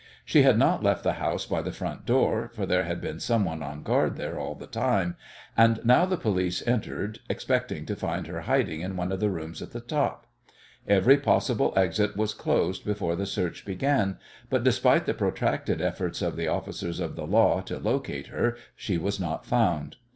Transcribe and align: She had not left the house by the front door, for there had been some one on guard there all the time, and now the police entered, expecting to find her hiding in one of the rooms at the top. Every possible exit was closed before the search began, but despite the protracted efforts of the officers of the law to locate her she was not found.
She 0.25 0.41
had 0.41 0.57
not 0.57 0.81
left 0.81 1.03
the 1.03 1.13
house 1.21 1.45
by 1.45 1.61
the 1.61 1.71
front 1.71 2.07
door, 2.07 2.49
for 2.55 2.65
there 2.65 2.85
had 2.85 2.99
been 3.01 3.19
some 3.19 3.45
one 3.45 3.61
on 3.61 3.83
guard 3.83 4.15
there 4.15 4.39
all 4.39 4.55
the 4.55 4.65
time, 4.65 5.15
and 5.55 5.79
now 5.85 6.07
the 6.07 6.17
police 6.17 6.65
entered, 6.67 7.19
expecting 7.29 7.85
to 7.85 7.95
find 7.95 8.25
her 8.25 8.41
hiding 8.41 8.81
in 8.81 8.97
one 8.97 9.11
of 9.11 9.19
the 9.19 9.29
rooms 9.29 9.61
at 9.61 9.73
the 9.73 9.79
top. 9.79 10.25
Every 10.87 11.17
possible 11.17 11.71
exit 11.77 12.17
was 12.17 12.33
closed 12.33 12.83
before 12.83 13.15
the 13.15 13.27
search 13.27 13.63
began, 13.63 14.17
but 14.49 14.63
despite 14.63 15.05
the 15.05 15.13
protracted 15.13 15.81
efforts 15.83 16.23
of 16.23 16.35
the 16.35 16.47
officers 16.47 16.99
of 16.99 17.15
the 17.15 17.27
law 17.27 17.61
to 17.61 17.77
locate 17.77 18.29
her 18.33 18.57
she 18.75 18.97
was 18.97 19.19
not 19.19 19.45
found. 19.45 19.97